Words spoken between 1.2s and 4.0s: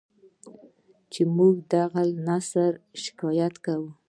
موږ د هغه له نثره شکایت کوو.